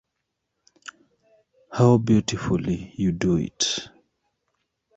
How 1.71 1.99
beautifully 1.99 2.91
you 2.97 3.11
do 3.11 3.35
it! 3.35 3.87